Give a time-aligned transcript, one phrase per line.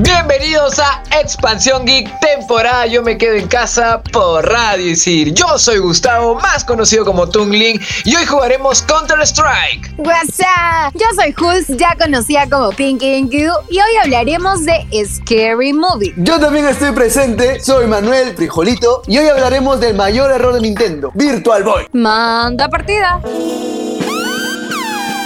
[0.00, 5.34] Bienvenidos a Expansión Geek, temporada Yo me quedo en casa por Radio Isil.
[5.34, 9.92] Yo soy Gustavo, más conocido como Tungling, y hoy jugaremos Counter Strike.
[9.96, 10.92] What's up?
[10.94, 16.14] Yo soy Hulz, ya conocida como Pinky Inky, y hoy hablaremos de Scary Movie.
[16.18, 21.10] Yo también estoy presente, soy Manuel Frijolito, y hoy hablaremos del mayor error de Nintendo,
[21.14, 21.88] Virtual Boy.
[21.90, 23.20] Manda partida.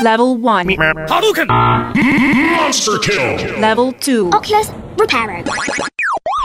[0.02, 0.66] Level 1.
[1.06, 1.46] Hadouken!
[2.56, 3.60] Monster kill!
[3.60, 4.30] Level 2.
[4.32, 5.48] Oculus repaired.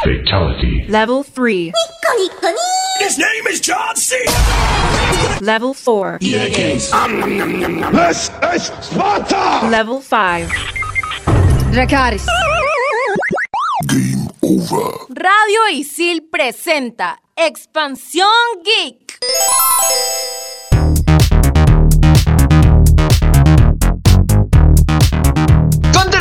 [0.03, 0.85] Fatality.
[0.87, 1.73] Level 3.
[2.99, 4.15] His name is John C.
[5.41, 6.19] Level 4.
[6.21, 6.89] This is
[8.81, 9.67] Sparta!
[9.69, 10.49] Level 5.
[11.73, 12.27] Dracaris.
[13.87, 14.91] Game over.
[15.09, 19.17] Radio Isil presenta Expansión Geek.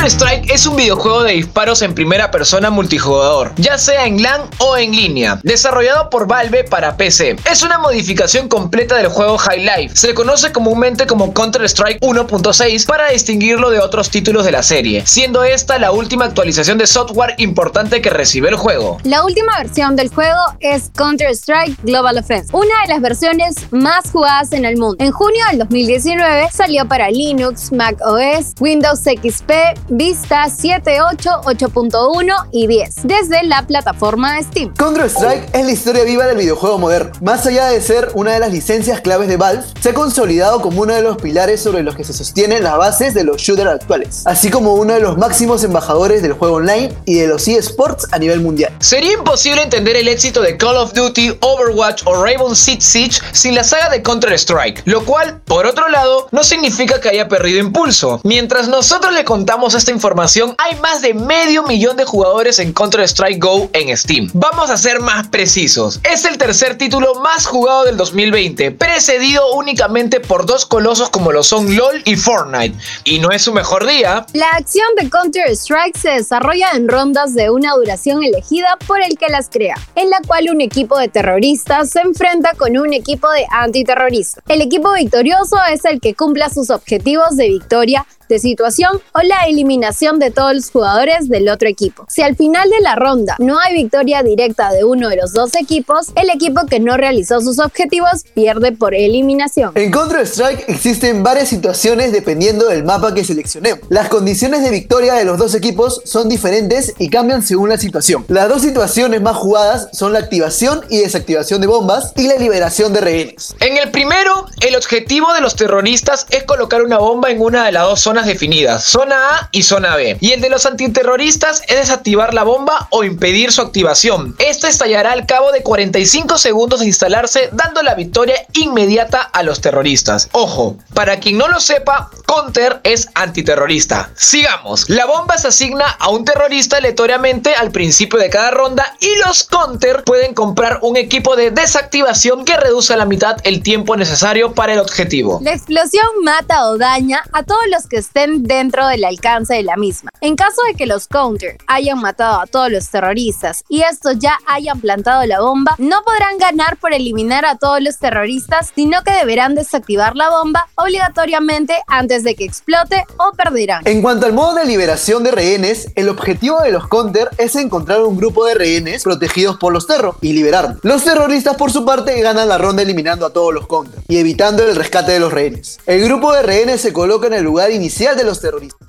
[0.07, 4.77] Counter-Strike es un videojuego de disparos en primera persona multijugador, ya sea en LAN o
[4.77, 7.35] en línea, desarrollado por Valve para PC.
[7.51, 9.97] Es una modificación completa del juego High Life.
[9.97, 15.43] Se conoce comúnmente como Counter-Strike 1.6 para distinguirlo de otros títulos de la serie, siendo
[15.43, 18.99] esta la última actualización de software importante que recibe el juego.
[19.03, 24.53] La última versión del juego es Counter-Strike Global Offense, una de las versiones más jugadas
[24.53, 25.03] en el mundo.
[25.03, 29.51] En junio del 2019 salió para Linux, Mac OS, Windows XP,
[29.97, 34.73] Vista 7, 8, 8.1 y 10, desde la plataforma de Steam.
[34.75, 37.13] Counter-Strike es la historia viva del videojuego moderno.
[37.21, 40.83] Más allá de ser una de las licencias claves de Valve, se ha consolidado como
[40.83, 44.21] uno de los pilares sobre los que se sostienen las bases de los shooters actuales,
[44.25, 48.19] así como uno de los máximos embajadores del juego online y de los eSports a
[48.19, 48.71] nivel mundial.
[48.77, 53.55] Sería imposible entender el éxito de Call of Duty, Overwatch o Rainbow Six Siege sin
[53.55, 58.21] la saga de Counter-Strike, lo cual, por otro lado, no significa que haya perdido impulso.
[58.23, 63.69] Mientras nosotros le contamos información, hay más de medio millón de jugadores en Counter-Strike Go
[63.73, 64.29] en Steam.
[64.33, 65.99] Vamos a ser más precisos.
[66.03, 71.43] Es el tercer título más jugado del 2020, precedido únicamente por dos colosos como lo
[71.43, 72.77] son LOL y Fortnite.
[73.03, 74.25] Y no es su mejor día.
[74.33, 79.29] La acción de Counter-Strike se desarrolla en rondas de una duración elegida por el que
[79.29, 83.45] las crea, en la cual un equipo de terroristas se enfrenta con un equipo de
[83.51, 84.43] antiterroristas.
[84.47, 89.43] El equipo victorioso es el que cumpla sus objetivos de victoria de situación o la
[89.47, 92.05] eliminación de todos los jugadores del otro equipo.
[92.09, 95.55] Si al final de la ronda no hay victoria directa de uno de los dos
[95.55, 99.71] equipos, el equipo que no realizó sus objetivos pierde por eliminación.
[99.75, 103.81] En Counter-Strike existen varias situaciones dependiendo del mapa que seleccionemos.
[103.89, 108.25] Las condiciones de victoria de los dos equipos son diferentes y cambian según la situación.
[108.27, 112.93] Las dos situaciones más jugadas son la activación y desactivación de bombas y la liberación
[112.93, 113.55] de rehenes.
[113.59, 117.71] En el primero, el objetivo de los terroristas es colocar una bomba en una de
[117.71, 120.17] las dos zonas definidas, zona A y zona B.
[120.19, 124.35] Y el de los antiterroristas es desactivar la bomba o impedir su activación.
[124.39, 129.61] Esta estallará al cabo de 45 segundos de instalarse, dando la victoria inmediata a los
[129.61, 130.29] terroristas.
[130.31, 134.09] Ojo, para quien no lo sepa, Counter es antiterrorista.
[134.15, 134.89] Sigamos.
[134.89, 139.43] La bomba se asigna a un terrorista aleatoriamente al principio de cada ronda y los
[139.43, 144.53] Counter pueden comprar un equipo de desactivación que reduce a la mitad el tiempo necesario
[144.53, 145.39] para el objetivo.
[145.43, 149.75] La explosión mata o daña a todos los que estén dentro del alcance de la
[149.75, 150.11] misma.
[150.21, 154.37] En caso de que los Counter hayan matado a todos los terroristas y estos ya
[154.47, 159.11] hayan plantado la bomba, no podrán ganar por eliminar a todos los terroristas, sino que
[159.11, 163.83] deberán desactivar la bomba obligatoriamente antes de que explote o perderán.
[163.85, 168.01] En cuanto al modo de liberación de rehenes, el objetivo de los Counter es encontrar
[168.03, 170.79] un grupo de rehenes protegidos por los terros y liberarlos.
[170.83, 174.63] Los terroristas por su parte ganan la ronda eliminando a todos los Counter y evitando
[174.63, 175.79] el rescate de los rehenes.
[175.85, 178.87] El grupo de rehenes se coloca en el lugar inicial de los terroristas.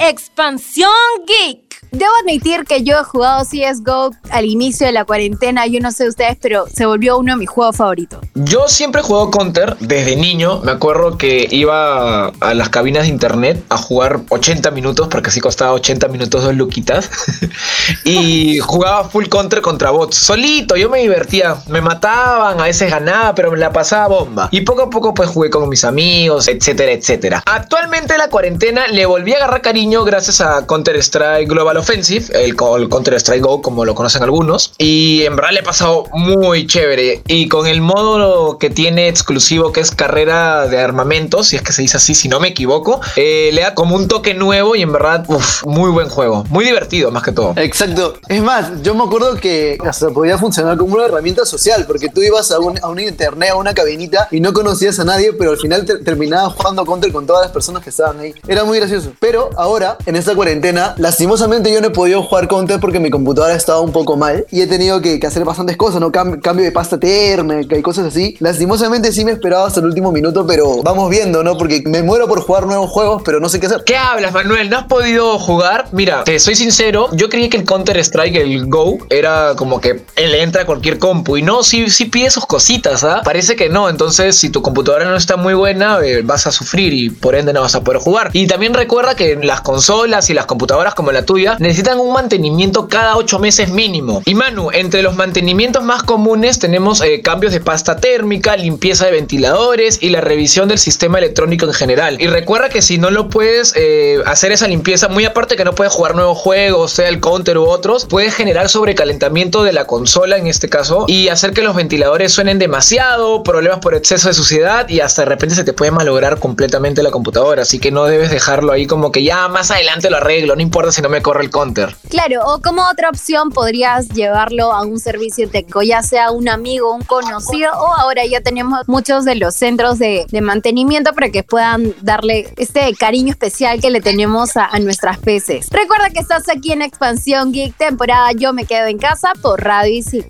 [0.00, 0.90] Expansión
[1.26, 1.65] Geek.
[1.90, 6.08] Debo admitir que yo he jugado CSGO al inicio de la cuarentena, yo no sé
[6.08, 8.20] ustedes, pero se volvió uno de mis juegos favoritos.
[8.34, 10.60] Yo siempre he jugado Counter desde niño.
[10.60, 15.40] Me acuerdo que iba a las cabinas de internet a jugar 80 minutos, porque así
[15.40, 17.10] costaba 80 minutos dos luquitas.
[18.04, 20.16] y jugaba full Counter contra bots.
[20.16, 21.56] Solito, yo me divertía.
[21.68, 24.48] Me mataban, a veces ganaba, pero me la pasaba bomba.
[24.50, 27.42] Y poco a poco pues jugué con mis amigos, etcétera, etcétera.
[27.46, 32.26] Actualmente la cuarentena le volví a agarrar cariño gracias a Counter Strike Global Global Offensive,
[32.32, 34.72] el, el Counter Strike Go, como lo conocen algunos.
[34.78, 37.22] Y en verdad le he pasado muy chévere.
[37.26, 41.72] Y con el modo que tiene exclusivo, que es carrera de armamentos, si es que
[41.72, 44.82] se dice así, si no me equivoco, eh, le da como un toque nuevo y
[44.82, 46.44] en verdad, uf, muy buen juego.
[46.50, 47.52] Muy divertido, más que todo.
[47.56, 48.14] Exacto.
[48.28, 52.22] Es más, yo me acuerdo que hasta podía funcionar como una herramienta social, porque tú
[52.22, 55.50] ibas a un, a un internet, a una cabinita y no conocías a nadie, pero
[55.50, 58.32] al final te- terminabas jugando Counter con todas las personas que estaban ahí.
[58.46, 59.10] Era muy gracioso.
[59.18, 63.54] Pero ahora, en esta cuarentena, lastimosamente yo no he podido jugar Counter porque mi computadora
[63.54, 66.12] estaba un poco mal y he tenido que, hacer bastantes cosas, ¿no?
[66.12, 68.36] Cam- cambio de pasta térmica y cosas así.
[68.40, 71.56] Lastimosamente sí me esperaba hasta el último minuto, pero vamos viendo, ¿no?
[71.56, 73.82] Porque me muero por jugar nuevos juegos, pero no sé qué hacer.
[73.84, 74.70] ¿Qué hablas, Manuel?
[74.70, 75.86] ¿No has podido jugar?
[75.92, 80.02] Mira, te soy sincero, yo creí que el Counter Strike, el Go, era como que
[80.16, 81.36] él entra a cualquier compu.
[81.36, 83.22] Y no, sí, sí pide sus cositas, ¿ah?
[83.24, 83.88] Parece que no.
[83.88, 87.52] Entonces, si tu computadora no está muy buena, eh, vas a sufrir y por ende
[87.52, 88.30] no vas a poder jugar.
[88.32, 92.88] Y también recuerda que las consolas y las computadoras como la tuya necesitan un mantenimiento
[92.88, 94.22] cada 8 meses mínimo.
[94.24, 99.12] Y Manu, entre los mantenimientos más comunes tenemos eh, cambios de pasta térmica, limpieza de
[99.12, 102.20] ventiladores y la revisión del sistema electrónico en general.
[102.20, 105.74] Y recuerda que si no lo puedes eh, hacer esa limpieza, muy aparte que no
[105.74, 110.36] puedes jugar nuevos juegos, sea el counter u otros, puedes generar sobrecalentamiento de la consola
[110.36, 114.88] en este caso y hacer que los ventiladores suenen demasiado, problemas por exceso de suciedad
[114.88, 117.62] y hasta de repente se te puede malograr completamente la computadora.
[117.62, 120.92] Así que no debes dejarlo ahí como que ya más adelante lo arreglo, no importa
[120.92, 121.96] si no me corre el counter.
[122.08, 126.94] Claro, o como otra opción podrías llevarlo a un servicio técnico, ya sea un amigo,
[126.94, 131.42] un conocido, o ahora ya tenemos muchos de los centros de, de mantenimiento para que
[131.42, 135.66] puedan darle este cariño especial que le tenemos a, a nuestras peces.
[135.72, 139.94] Recuerda que estás aquí en Expansión Geek, temporada Yo me quedo en casa por Radio
[139.94, 140.24] Isil.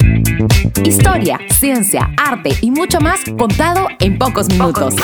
[0.83, 4.95] Historia, ciencia, arte y mucho más contado en pocos minutos.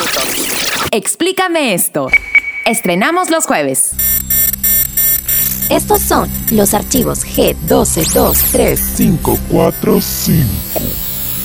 [0.90, 2.08] Explícame esto.
[2.64, 3.94] Estrenamos los jueves.
[5.70, 8.96] Estos son los archivos G1223.
[8.96, 10.42] 545.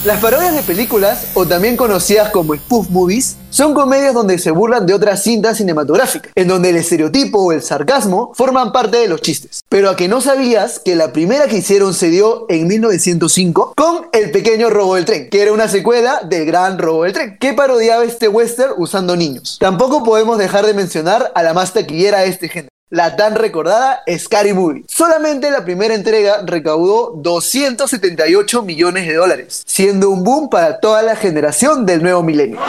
[0.06, 4.86] Las parodias de películas, o también conocidas como spoof movies, son comedias donde se burlan
[4.86, 9.22] de otras cintas cinematográficas, en donde el estereotipo o el sarcasmo forman parte de los
[9.22, 9.62] chistes.
[9.68, 14.08] Pero a que no sabías que la primera que hicieron se dio en 1905 con
[14.14, 17.54] El pequeño robo del tren, que era una secuela del gran robo del tren, que
[17.54, 19.58] parodiaba este western usando niños.
[19.60, 22.70] Tampoco podemos dejar de mencionar a la más taquillera de este género.
[22.90, 24.86] La tan recordada Scary Movie.
[24.88, 31.18] Solamente la primera entrega recaudó 278 millones de dólares, siendo un boom para toda la
[31.18, 32.62] generación del nuevo milenio.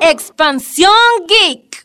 [0.00, 0.92] Expansión
[1.26, 1.84] Geek.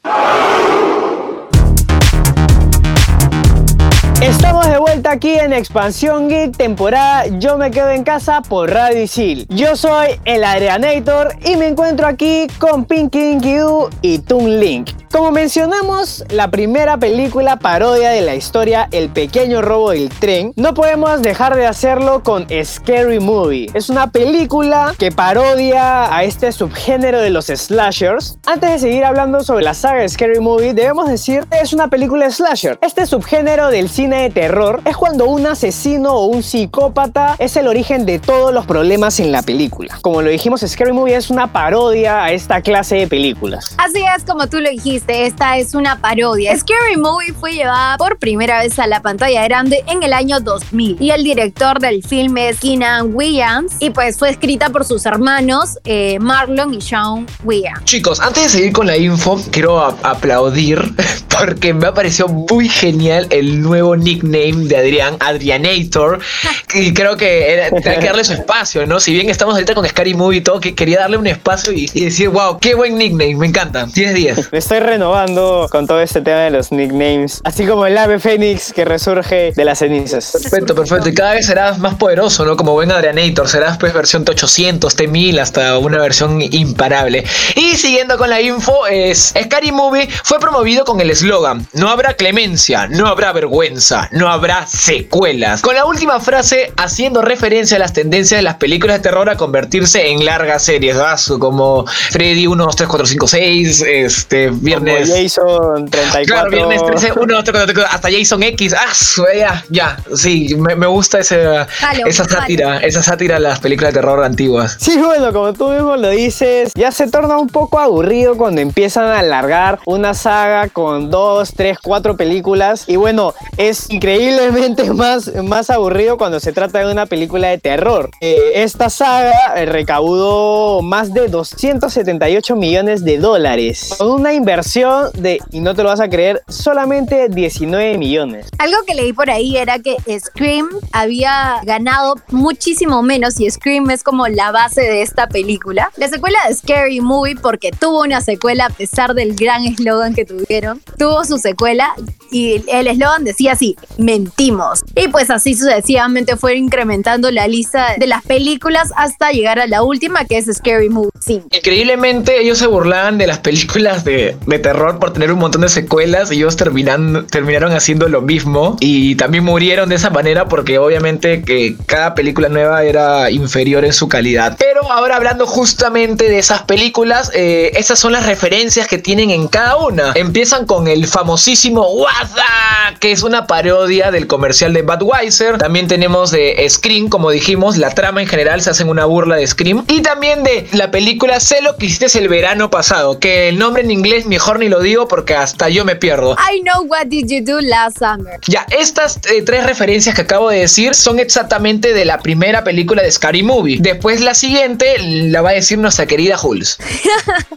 [4.21, 9.01] Estamos de vuelta aquí en Expansión Geek, temporada Yo me quedo en casa por Radio
[9.01, 9.47] Isil.
[9.47, 14.89] Yo soy el Adrianator y me encuentro aquí con Pinky Doo y Toon Link.
[15.11, 20.75] Como mencionamos, la primera película parodia de la historia El pequeño robo del tren, no
[20.75, 23.71] podemos dejar de hacerlo con Scary Movie.
[23.73, 28.37] Es una película que parodia a este subgénero de los slashers.
[28.45, 32.29] Antes de seguir hablando sobre la saga Scary Movie, debemos decir que es una película
[32.29, 32.77] slasher.
[32.81, 37.67] Este subgénero del cine de terror es cuando un asesino o un psicópata es el
[37.67, 39.97] origen de todos los problemas en la película.
[40.01, 43.75] Como lo dijimos, Scary Movie es una parodia a esta clase de películas.
[43.77, 46.57] Así es como tú lo dijiste, esta es una parodia.
[46.57, 50.97] Scary Movie fue llevada por primera vez a la pantalla grande en el año 2000
[50.99, 55.77] y el director del film es Keenan Williams y pues fue escrita por sus hermanos
[55.85, 57.83] eh, Marlon y Sean Williams.
[57.85, 60.79] Chicos, antes de seguir con la info, quiero aplaudir
[61.39, 66.19] porque me ha parecido muy genial el nuevo nickname de Adrián, Adrianator.
[66.71, 68.99] Y creo que era, hay que darle su espacio, ¿no?
[68.99, 71.89] Si bien estamos ahorita con Scary Movie y todo, que quería darle un espacio y,
[71.95, 73.87] y decir, wow, qué buen nickname, me encanta.
[73.87, 74.51] 10 10.
[74.51, 78.71] Me estoy renovando con todo este tema de los nicknames, así como el ave fénix
[78.71, 80.31] que resurge de las cenizas.
[80.31, 81.09] Perfecto, perfecto.
[81.09, 82.55] Y cada vez serás más poderoso, ¿no?
[82.55, 83.47] Como buen Adrianator.
[83.47, 87.23] Serás pues versión T800, T1000, hasta una versión imparable.
[87.55, 92.13] Y siguiendo con la info, es Scary Movie fue promovido con el eslogan: No habrá
[92.13, 95.61] clemencia, no habrá vergüenza, no habrá secuelas.
[95.61, 99.37] Con la última frase haciendo referencia a las tendencias de las películas de terror a
[99.37, 101.19] convertirse en largas series, ¿verdad?
[101.39, 105.09] Como Freddy 1, 2, 3, 4, 5, 6, este, Como viernes.
[105.09, 106.25] Jason 34.
[106.25, 108.73] Claro, viernes 13, 1, 2, 3, 4, 5, hasta Jason X.
[108.77, 109.97] Ah, su- ya, ya.
[110.15, 114.23] Sí, me, me gusta ese, Jalo, esa sátira, esa sátira a las películas de terror
[114.23, 114.77] antiguas.
[114.79, 119.05] Sí, bueno, como tú mismo lo dices, ya se torna un poco aburrido cuando empiezan
[119.05, 122.83] a alargar una saga con dos, tres, cuatro películas.
[122.87, 128.09] Y bueno, es increíblemente más, más aburrido cuando se trata de una película de terror.
[128.21, 135.39] Eh, esta saga eh, recaudó más de 278 millones de dólares, con una inversión de,
[135.51, 138.47] y no te lo vas a creer, solamente 19 millones.
[138.57, 144.03] Algo que leí por ahí era que Scream había ganado muchísimo menos y Scream es
[144.03, 145.91] como la base de esta película.
[145.97, 150.25] La secuela de Scary Movie, porque tuvo una secuela a pesar del gran eslogan que
[150.25, 151.93] tuvieron, tuvo su secuela
[152.31, 154.83] y el eslogan decía así, mentimos.
[154.95, 159.83] Y pues así sucesivamente fue incrementando la lista de las películas hasta llegar a la
[159.83, 161.47] última que es Scary Movie 5.
[161.51, 165.69] Increíblemente ellos se burlaban de las películas de, de terror por tener un montón de
[165.69, 170.77] secuelas y ellos terminan, terminaron haciendo lo mismo y también murieron de esa manera porque
[170.77, 174.55] obviamente que cada película nueva era inferior en su calidad.
[174.57, 179.47] Pero ahora hablando justamente de esas películas, eh, esas son las referencias que tienen en
[179.47, 180.13] cada una.
[180.15, 185.57] Empiezan con el famosísimo WhatsApp, que es una parodia del comercial de Budweiser.
[185.57, 189.45] También tenemos de Scream, como dijimos, la trama en general se hacen una burla de
[189.45, 189.83] Scream.
[189.89, 193.83] Y también de la película Sé lo que hiciste el verano pasado, que el nombre
[193.83, 196.37] en inglés mejor ni lo digo porque hasta yo me pierdo.
[196.39, 198.39] I know what did you do last summer.
[198.47, 203.03] Ya, estas eh, tres referencias que acabo de decir son exactamente de la primera película
[203.03, 203.79] de Scary Movie.
[203.81, 206.77] Después la siguiente la va a decir nuestra querida Jules.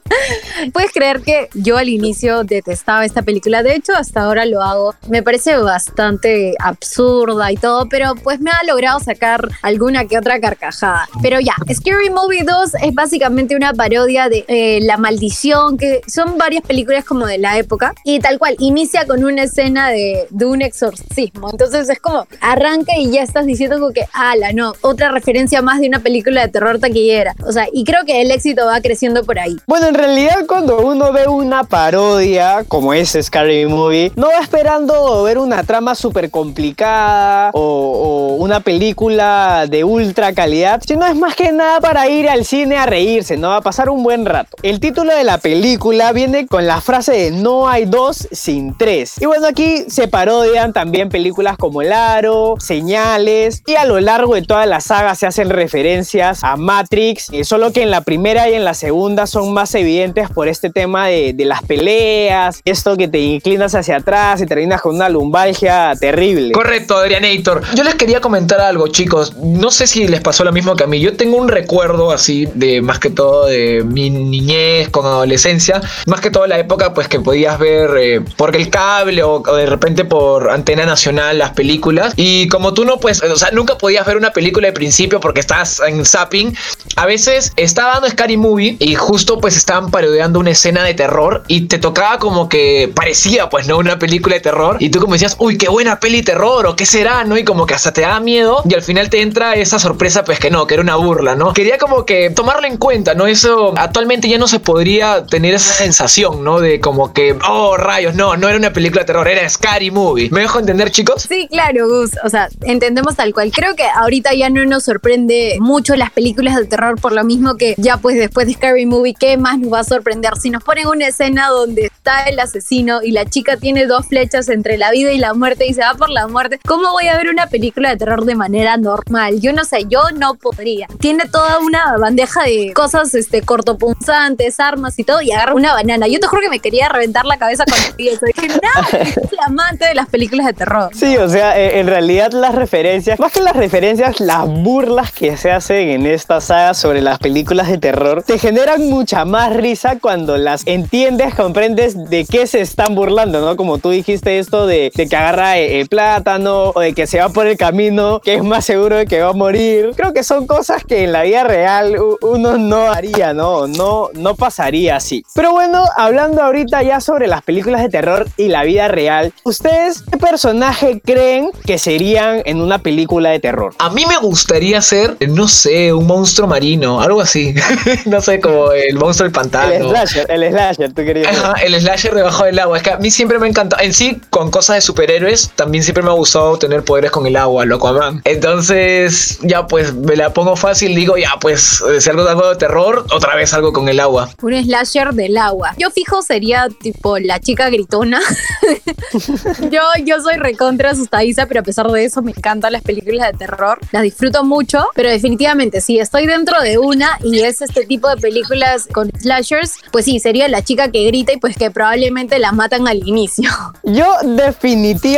[0.72, 4.94] Puedes creer que yo al inicio detestaba esta película, de hecho hasta ahora lo hago.
[5.08, 5.52] Me parece
[5.92, 11.06] bastante absurda y todo, pero pues me ha logrado sacar alguna que otra carcajada.
[11.20, 16.38] Pero ya, Scary Movie 2 es básicamente una parodia de eh, La Maldición, que son
[16.38, 20.46] varias películas como de la época, y tal cual, inicia con una escena de, de
[20.46, 21.50] un exorcismo.
[21.50, 25.80] Entonces es como, arranca y ya estás diciendo como que, ala, no, otra referencia más
[25.80, 27.34] de una película de terror taquillera.
[27.46, 29.58] O sea, y creo que el éxito va creciendo por ahí.
[29.66, 35.22] Bueno, en realidad cuando uno ve una parodia como es Scary Movie, no va esperando
[35.24, 41.50] ver una trama súper complicada o, una película de ultra calidad, sino es más que
[41.50, 43.54] nada para ir al cine a reírse, ¿no?
[43.54, 44.54] A pasar un buen rato.
[44.62, 49.14] El título de la película viene con la frase de no hay dos sin tres.
[49.18, 54.34] Y bueno, aquí se parodian también películas como El Aro, Señales, y a lo largo
[54.34, 58.50] de toda la saga se hacen referencias a Matrix, eh, solo que en la primera
[58.50, 62.98] y en la segunda son más evidentes por este tema de, de las peleas, esto
[62.98, 65.61] que te inclinas hacia atrás y terminas con una lumbalgia
[65.98, 66.52] terrible.
[66.52, 67.62] Correcto, Adrianator.
[67.74, 69.36] Yo les quería comentar algo, chicos.
[69.36, 71.00] No sé si les pasó lo mismo que a mí.
[71.00, 75.80] Yo tengo un recuerdo así de más que todo de mi niñez con adolescencia.
[76.06, 79.66] Más que todo la época pues que podías ver eh, por el cable o, de
[79.66, 82.12] repente por antena nacional las películas.
[82.16, 85.40] Y como tú no pues, o sea, nunca podías ver una película de principio porque
[85.40, 86.56] estás en zapping.
[86.96, 91.44] A veces estaba dando Scary Movie y justo pues estaban parodiando una escena de terror
[91.48, 95.14] y te tocaba como que parecía pues no una película de terror y tú como
[95.14, 97.36] decías, uy, qué buena peli terror o qué será, ¿no?
[97.36, 100.38] Y como que hasta te da miedo y al final te entra esa sorpresa pues
[100.38, 101.52] que no, que era una burla, ¿no?
[101.52, 103.26] Quería como que tomarlo en cuenta, ¿no?
[103.26, 106.60] Eso actualmente ya no se podría tener esa sensación, ¿no?
[106.60, 110.30] De como que, oh, rayos, no, no era una película de terror, era Scary Movie.
[110.30, 111.26] ¿Me dejo entender, chicos?
[111.28, 112.10] Sí, claro, Gus.
[112.24, 113.50] O sea, entendemos tal cual.
[113.52, 117.56] Creo que ahorita ya no nos sorprende mucho las películas de terror por lo mismo
[117.56, 120.32] que ya pues después de Scary Movie, ¿qué más nos va a sorprender?
[120.40, 124.48] Si nos ponen una escena donde está el asesino y la chica tiene dos flechas
[124.48, 127.16] entre la vida y la muerte y se va por la muerte, ¿cómo voy a
[127.16, 129.40] ver una película de terror de manera normal?
[129.40, 130.86] Yo no sé, yo no podría.
[131.00, 136.06] Tiene toda una bandeja de cosas este, cortopunzantes, armas y todo, y agarra una banana.
[136.06, 138.24] Yo te juro que me quería reventar la cabeza con eso.
[138.24, 140.90] Dije, no, es la amante de las películas de terror.
[140.94, 145.36] Sí, o sea, eh, en realidad las referencias, más que las referencias, las burlas que
[145.36, 149.98] se hacen en esta saga sobre las películas de terror, te generan mucha más risa
[149.98, 153.56] cuando las entiendes, comprendes de qué se están burlando, ¿no?
[153.56, 157.18] Como tú dijiste esto de, de que agarra eh, el plátano o de que se
[157.18, 159.92] va por el camino que es más seguro de que va a morir.
[159.96, 163.66] Creo que son cosas que en la vida real uno no haría, ¿no?
[163.66, 165.24] No, no pasaría así.
[165.34, 170.02] Pero bueno, hablando ahorita ya sobre las películas de terror y la vida real, ¿ustedes
[170.10, 173.74] qué personaje creen que serían en una película de terror?
[173.78, 177.54] A mí me gustaría ser, no sé, un monstruo marino, algo así.
[178.06, 179.72] no sé, como el monstruo del pantano.
[179.72, 181.36] El slasher, el slasher, tú querías.
[181.36, 182.76] Ajá, el slasher debajo del agua.
[182.76, 183.76] Es que a mí siempre me encanta.
[183.80, 185.21] En sí, con cosas de superhéroes,
[185.54, 188.22] también siempre me ha gustado tener poderes con el agua, lo Aquaman.
[188.24, 190.94] Entonces, ya pues me la pongo fácil.
[190.94, 194.30] Digo, ya pues, eh, si algo, algo de terror, otra vez algo con el agua.
[194.42, 195.74] Un slasher del agua.
[195.78, 198.20] Yo fijo sería tipo la chica gritona.
[199.70, 203.38] yo, yo soy recontra asustadiza, pero a pesar de eso me encantan las películas de
[203.38, 203.78] terror.
[203.92, 208.16] Las disfruto mucho, pero definitivamente si estoy dentro de una y es este tipo de
[208.16, 212.52] películas con slashers, pues sí, sería la chica que grita y pues que probablemente la
[212.52, 213.50] matan al inicio.
[213.84, 215.11] Yo definitivamente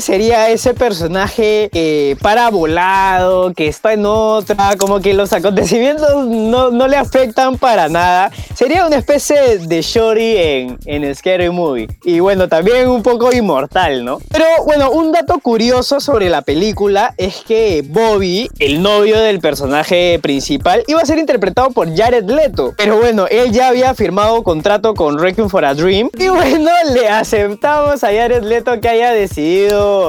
[0.00, 6.88] sería ese personaje eh, parabolado, que está en otra, como que los acontecimientos no, no
[6.88, 8.30] le afectan para nada.
[8.54, 11.88] Sería una especie de Shori en, en Scary Movie.
[12.04, 14.18] Y bueno, también un poco inmortal, ¿no?
[14.30, 20.18] Pero bueno, un dato curioso sobre la película es que Bobby, el novio del personaje
[20.22, 22.74] principal, iba a ser interpretado por Jared Leto.
[22.76, 26.10] Pero bueno, él ya había firmado contrato con Requiem for a Dream.
[26.18, 29.37] Y bueno, le aceptamos a Jared Leto que haya decidido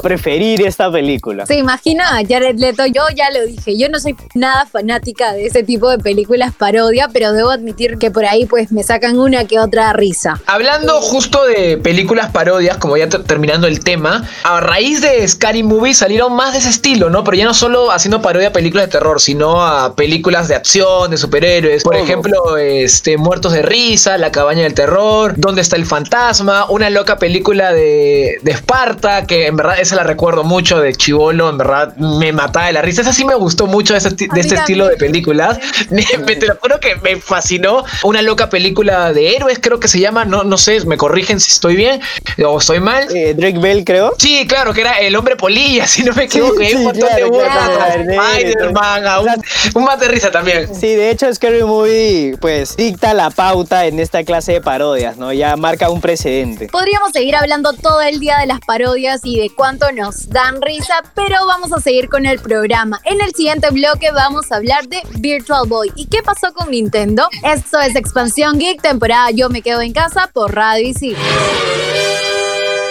[0.02, 1.46] preferir esta película.
[1.46, 5.46] Se imagina a Jared Leto, yo ya lo dije, yo no soy nada fanática de
[5.48, 9.46] ese tipo de películas parodia, pero debo admitir que por ahí pues me sacan una
[9.46, 10.40] que otra risa.
[10.46, 15.64] Hablando justo de películas parodias, como ya ter- terminando el tema, a raíz de Scary
[15.64, 17.24] Movie salieron más de ese estilo, ¿no?
[17.24, 21.12] Pero ya no solo haciendo parodia a películas de terror, sino a películas de acción,
[21.12, 21.84] de superhéroes.
[21.84, 26.66] Por ejemplo, este, Muertos de Risa, La Cabaña del Terror, ¿Dónde está el fantasma?
[26.70, 31.50] Una loca película de, de Esparta, que en verdad esa la recuerdo mucho de Chivolo,
[31.50, 33.02] en verdad me mataba de la risa.
[33.02, 35.60] Esa sí me gustó mucho de, ese de este estilo de películas.
[35.90, 36.04] Me-
[36.36, 37.84] te lo juro que me fascinó.
[38.04, 41.52] Una loca película de héroes, creo que se llama, no, no sé, me corrigen si
[41.52, 42.00] estoy bien
[42.46, 43.08] o estoy mal.
[43.16, 44.14] Eh, Drake Bell, creo.
[44.18, 46.56] Sí, claro, que era el hombre polilla, si no me equivoco.
[46.64, 49.44] sí, un montón claro, de claro, burlas, claro, Spider-Man, un,
[49.76, 50.74] un más de risa también.
[50.74, 55.34] Sí, de hecho Scary Movie pues dicta la pauta en esta clase de parodias, ¿no?
[55.34, 56.68] Ya marca un precedente.
[56.68, 60.96] Podríamos seguir hablando todo el día de las parodias y de cuánto nos dan risa,
[61.16, 63.00] pero vamos a seguir con el programa.
[63.06, 65.90] En el siguiente bloque vamos a hablar de Virtual Boy.
[65.96, 67.30] ¿Y qué pasó con Nintendo?
[67.44, 71.16] Esto es Expansión Geek, temporada Yo me quedo en casa por Radio Isil.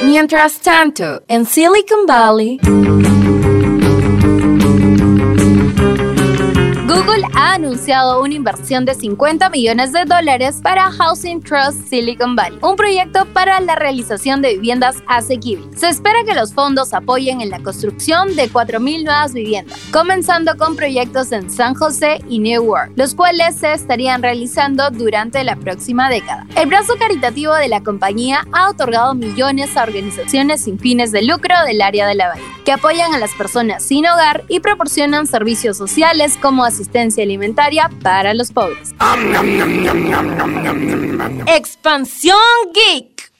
[0.03, 2.59] Mientras tanto, en Silicon Valley,
[7.35, 12.77] Ha anunciado una inversión de 50 millones de dólares para Housing Trust Silicon Valley, un
[12.77, 15.81] proyecto para la realización de viviendas asequibles.
[15.81, 20.77] Se espera que los fondos apoyen en la construcción de 4.000 nuevas viviendas, comenzando con
[20.77, 26.47] proyectos en San José y Newark, los cuales se estarían realizando durante la próxima década.
[26.55, 31.55] El brazo caritativo de la compañía ha otorgado millones a organizaciones sin fines de lucro
[31.67, 35.77] del área de la bahía, que apoyan a las personas sin hogar y proporcionan servicios
[35.77, 38.95] sociales como asistencia alimentaria para los pobres.
[41.47, 42.37] Expansión
[42.75, 43.31] Geek.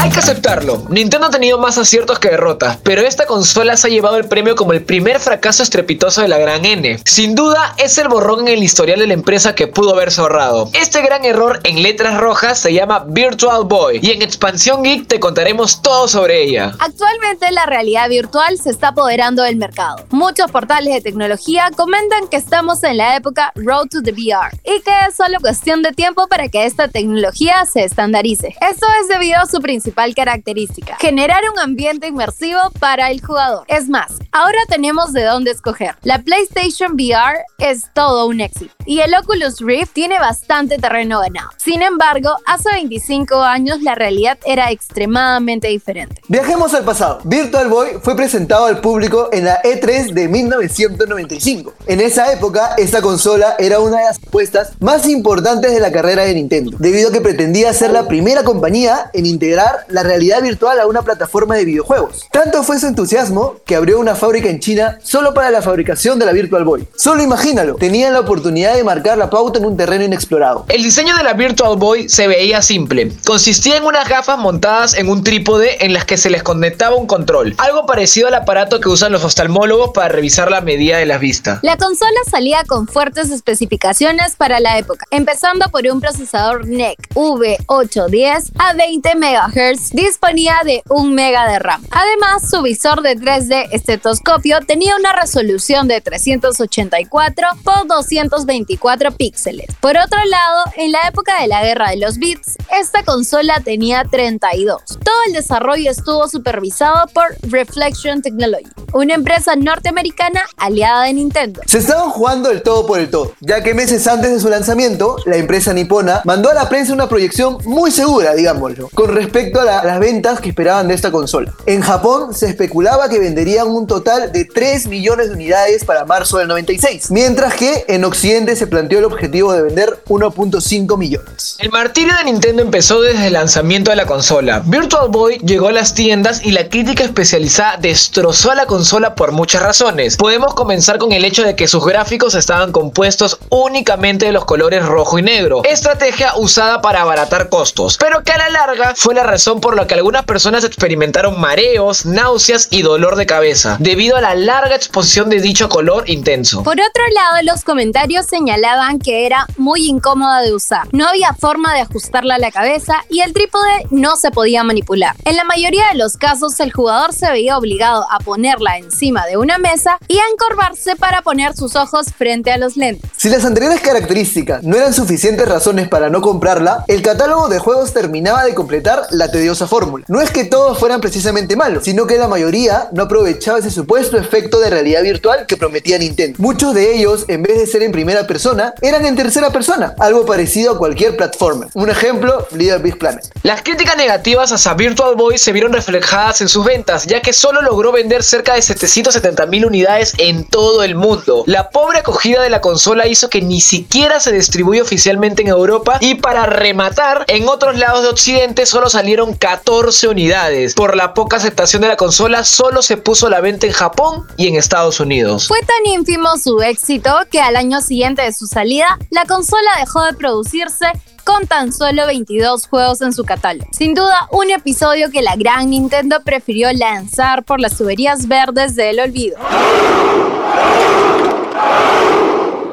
[0.00, 3.90] Hay que aceptarlo, Nintendo ha tenido más aciertos que derrotas, pero esta consola se ha
[3.90, 7.00] llevado el premio como el primer fracaso estrepitoso de la gran N.
[7.04, 10.70] Sin duda, es el borrón en el historial de la empresa que pudo haberse ahorrado.
[10.72, 15.18] Este gran error en letras rojas se llama Virtual Boy, y en Expansión Geek te
[15.18, 16.74] contaremos todo sobre ella.
[16.78, 20.04] Actualmente la realidad virtual se está apoderando del mercado.
[20.10, 24.80] Muchos portales de tecnología comentan que estamos en la época Road to the VR y
[24.80, 28.54] que es solo cuestión de tiempo para que esta tecnología se estandarice.
[28.60, 33.64] Esto es debido a su principal característica, generar un ambiente inmersivo para el jugador.
[33.68, 35.96] Es más, ahora tenemos de dónde escoger.
[36.02, 41.50] La PlayStation VR es todo un éxito y el Oculus Rift tiene bastante terreno ganado.
[41.56, 46.20] Sin embargo, hace 25 años la realidad era extremadamente diferente.
[46.28, 47.20] Viajemos al pasado.
[47.24, 51.74] Virtual Boy fue presentado al público en la E3 de 1995.
[51.86, 56.22] En esa época, esta consola era una de las apuestas más importantes de la carrera
[56.22, 60.80] de Nintendo, debido a que pretendía ser la primera compañía en integrar la realidad virtual
[60.80, 62.26] a una plataforma de videojuegos.
[62.32, 66.26] Tanto fue su entusiasmo que abrió una fábrica en China solo para la fabricación de
[66.26, 66.86] la Virtual Boy.
[66.96, 70.64] Solo imagínalo, tenían la oportunidad de marcar la pauta en un terreno inexplorado.
[70.68, 73.12] El diseño de la Virtual Boy se veía simple.
[73.26, 77.06] Consistía en unas gafas montadas en un trípode en las que se les conectaba un
[77.06, 81.18] control, algo parecido al aparato que usan los oftalmólogos para revisar la medida de la
[81.18, 81.60] vista.
[81.62, 88.52] La consola salía con fuertes especificaciones para la época, empezando por un procesador NEC V810
[88.58, 91.84] a 20 MHz, disponía de 1 MB de RAM.
[91.90, 99.66] Además, su visor de 3D estetoscopio tenía una resolución de 384 por 224 píxeles.
[99.80, 104.04] Por otro lado, en la época de la guerra de los bits, esta consola tenía
[104.04, 104.82] 32.
[105.04, 111.60] Todo el desarrollo estuvo supervisado por Reflection Technology, una empresa norteamericana aliada de Nintendo.
[111.66, 115.16] Se estaban jugando el todo por el todo, ya que meses antes de su lanzamiento,
[115.26, 120.00] la empresa nipona mandó a la prensa una proyección muy segura, digámoslo, con respecto las
[120.00, 121.52] ventas que esperaban de esta consola.
[121.66, 126.38] En Japón se especulaba que venderían un total de 3 millones de unidades para marzo
[126.38, 131.56] del 96, mientras que en Occidente se planteó el objetivo de vender 1.5 millones.
[131.58, 134.62] El martirio de Nintendo empezó desde el lanzamiento de la consola.
[134.64, 139.32] Virtual Boy llegó a las tiendas y la crítica especializada destrozó a la consola por
[139.32, 140.16] muchas razones.
[140.16, 144.84] Podemos comenzar con el hecho de que sus gráficos estaban compuestos únicamente de los colores
[144.84, 149.22] rojo y negro, estrategia usada para abaratar costos, pero que a la larga fue la
[149.22, 154.20] razón por la que algunas personas experimentaron mareos, náuseas y dolor de cabeza, debido a
[154.20, 156.62] la larga exposición de dicho color intenso.
[156.62, 160.86] Por otro lado, los comentarios señalaban que era muy incómoda de usar.
[160.92, 165.16] No había forma de ajustarla a la cabeza y el trípode no se podía manipular.
[165.24, 169.38] En la mayoría de los casos, el jugador se veía obligado a ponerla encima de
[169.38, 173.10] una mesa y a encorvarse para poner sus ojos frente a los lentes.
[173.16, 177.94] Si las anteriores características no eran suficientes razones para no comprarla, el catálogo de juegos
[177.94, 180.04] terminaba de completar la tediosa fórmula.
[180.08, 184.18] No es que todos fueran precisamente malos, sino que la mayoría no aprovechaba ese supuesto
[184.18, 186.36] efecto de realidad virtual que prometía Nintendo.
[186.40, 190.26] Muchos de ellos, en vez de ser en primera persona, eran en tercera persona, algo
[190.26, 191.68] parecido a cualquier plataforma.
[191.74, 193.24] Un ejemplo, Little Big Planet.
[193.44, 197.62] Las críticas negativas hacia Virtual Boy se vieron reflejadas en sus ventas, ya que solo
[197.62, 201.44] logró vender cerca de 770 mil unidades en todo el mundo.
[201.46, 205.98] La pobre acogida de la consola hizo que ni siquiera se distribuya oficialmente en Europa
[206.00, 210.74] y para rematar, en otros lados de Occidente solo salieron 14 unidades.
[210.74, 214.26] Por la poca aceptación de la consola, solo se puso a la venta en Japón
[214.36, 215.48] y en Estados Unidos.
[215.48, 220.04] Fue tan ínfimo su éxito que al año siguiente de su salida, la consola dejó
[220.04, 220.86] de producirse
[221.24, 223.68] con tan solo 22 juegos en su catálogo.
[223.72, 229.00] Sin duda, un episodio que la gran Nintendo prefirió lanzar por las tuberías verdes del
[229.00, 229.36] olvido.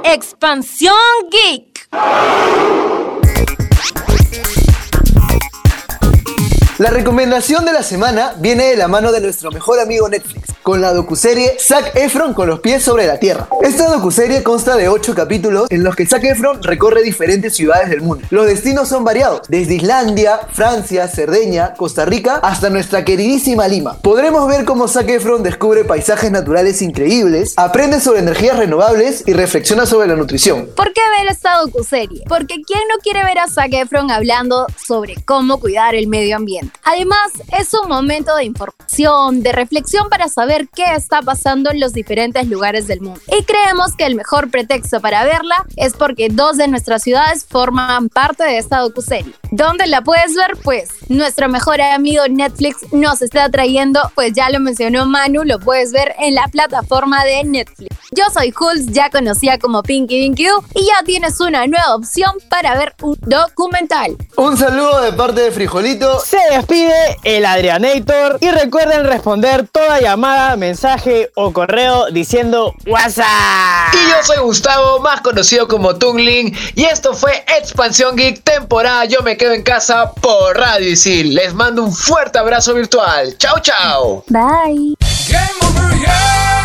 [0.06, 0.96] Expansión
[1.30, 1.89] Geek.
[6.78, 10.82] La recomendación de la semana viene de la mano de nuestro mejor amigo Netflix, con
[10.82, 13.48] la docuserie Zac Efron con los pies sobre la tierra.
[13.62, 18.02] Esta docuserie consta de 8 capítulos en los que Zac Efron recorre diferentes ciudades del
[18.02, 18.28] mundo.
[18.30, 23.94] Los destinos son variados, desde Islandia, Francia, Cerdeña, Costa Rica, hasta nuestra queridísima Lima.
[24.02, 29.86] Podremos ver cómo Zac Efron descubre paisajes naturales increíbles, aprende sobre energías renovables y reflexiona
[29.86, 30.68] sobre la nutrición.
[30.76, 32.26] ¿Por qué ver esta docuserie?
[32.28, 36.64] Porque ¿quién no quiere ver a Zac Efron hablando sobre cómo cuidar el medio ambiente?
[36.84, 41.93] Además, es un momento de información, de reflexión para saber qué está pasando en los
[41.93, 43.19] diferentes lugares del mundo.
[43.28, 48.10] Y creemos que el mejor pretexto para verla es porque dos de nuestras ciudades forman
[48.10, 49.34] parte de esta docuserie.
[49.51, 50.58] ¿Dónde la puedes ver?
[50.63, 55.91] Pues nuestro mejor amigo Netflix nos está trayendo, pues ya lo mencionó Manu, lo puedes
[55.91, 57.95] ver en la plataforma de Netflix.
[58.15, 62.32] Yo soy Hulz, ya conocida como Pinky Dinky Doo, y ya tienes una nueva opción
[62.49, 64.15] para ver un documental.
[64.38, 66.21] Un saludo de parte de Frijolito.
[66.21, 66.93] Se despide
[67.25, 73.93] el Adrianator y recuerden responder toda llamada, mensaje o correo diciendo WhatsApp.
[73.93, 79.23] Y yo soy Gustavo, más conocido como Tungling, y esto fue Expansión Geek temporada Yo
[79.23, 81.36] me quedo en casa por Radio Isil.
[81.36, 83.38] Les mando un fuerte abrazo virtual.
[83.38, 84.23] Chao, chao.
[84.30, 84.95] Bye.
[85.28, 86.64] Tú